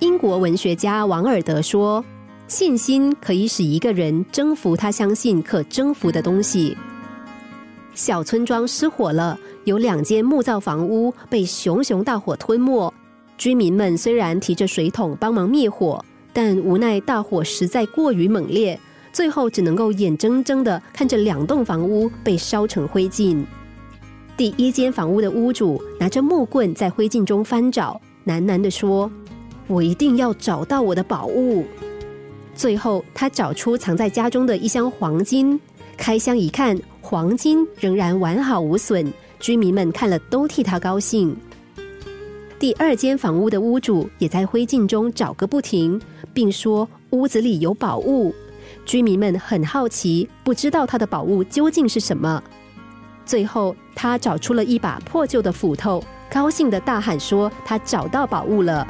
[0.00, 2.04] 英国文学家王尔德说
[2.46, 6.76] ：“信心可以使一个人征服他相信可征服的东西。”
[7.94, 12.92] 小村庄失火了，有两间木造房屋被熊熊大火吞没。
[13.36, 18.78] 居民们虽然提着水桶帮忙灭火，但无奈大火实在过于猛烈，
[19.12, 23.44] 最后只能够眼睁睁的看着两栋房屋被烧成灰烬。
[24.36, 29.10] 第一间房屋的屋主拿着木棍在灰烬中翻找，喃喃地说。
[29.68, 31.64] 我一定要找到我的宝物。
[32.54, 35.60] 最后，他找出藏在家中的一箱黄金，
[35.96, 39.12] 开箱一看，黄金仍然完好无损。
[39.38, 41.36] 居民们看了都替他高兴。
[42.58, 46.00] 第二间房屋的屋主也在灰烬中找个不停，
[46.34, 48.34] 并说屋子里有宝物。
[48.84, 52.42] 居民们很好奇，不知道他的宝物究竟是什么。
[53.24, 58.84] 最后，他找出了一把破旧的斧头，高兴的大喊说：“他找到宝物了！”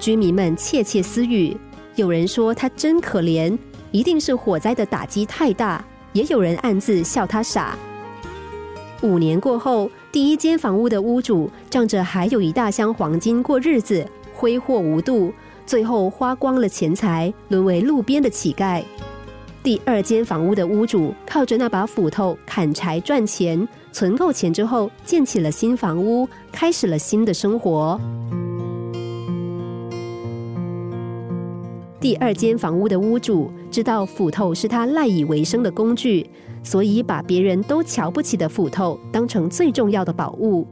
[0.00, 1.54] 居民们窃窃私语，
[1.94, 3.56] 有人说他真可怜，
[3.92, 5.84] 一定是火灾的打击太大；
[6.14, 7.76] 也有人暗自笑他傻。
[9.02, 15.32] 五年过后，第一间房屋的屋主仗着还有一大箱黄金过日子，挥霍无度，
[15.66, 18.82] 最后花光了钱财，沦为路边的乞丐。
[19.62, 28.00] 第二间房屋的屋主靠着那把斧头砍柴赚钱，存够钱之后，建起了新房屋，开始了新的生活。
[32.00, 36.26] 第二间房屋的屋主知道斧头是他赖以为生的工具，
[36.62, 40.66] 所以把别人都瞧不起的斧头当成最重要的宝物。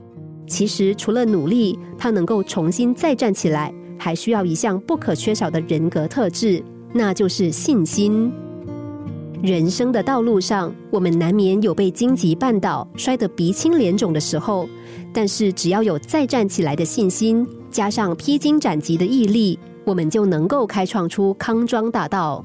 [0.47, 8.33] 其实，除了努力，他能够重新再站起来，还需要一项不可缺少的人格特质，那就是信心。
[9.43, 14.67] 人生的道路上，我们难免有被荆棘绊倒、摔得鼻青脸肿的时候，
[15.13, 19.59] 但是只要有再站起来的信心，加上披荆斩棘的毅力。
[19.85, 22.45] 我们就能够开创出康庄大道。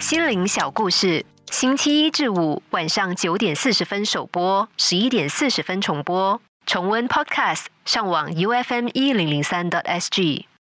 [0.00, 6.40] 心灵小故事，星期一至五晚上九点四十分首播，十一点四十分重播。
[6.66, 10.46] 重温 Podcast，上网 U F M 一零零三 t S G。